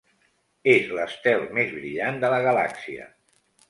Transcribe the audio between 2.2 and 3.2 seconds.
de la galàxia.